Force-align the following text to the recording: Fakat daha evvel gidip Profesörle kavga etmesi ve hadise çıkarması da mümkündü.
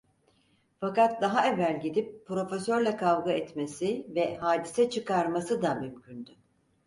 Fakat 0.79 1.21
daha 1.21 1.47
evvel 1.47 1.81
gidip 1.81 2.27
Profesörle 2.27 2.97
kavga 2.97 3.31
etmesi 3.31 4.07
ve 4.15 4.35
hadise 4.37 4.89
çıkarması 4.89 5.61
da 5.61 5.75
mümkündü. 5.75 6.31